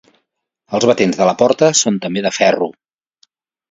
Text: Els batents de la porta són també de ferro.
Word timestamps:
Els 0.77 0.87
batents 0.93 1.21
de 1.21 1.29
la 1.31 1.37
porta 1.43 1.71
són 1.83 2.03
també 2.09 2.27
de 2.31 2.37
ferro. 2.43 2.75